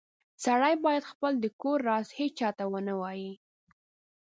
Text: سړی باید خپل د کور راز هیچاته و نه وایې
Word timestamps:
سړی 0.43 0.73
باید 0.85 1.09
خپل 1.11 1.31
د 1.39 1.45
کور 1.61 1.77
راز 1.89 2.07
هیچاته 2.19 2.63
و 2.67 2.73
نه 2.87 2.93
وایې 2.99 3.33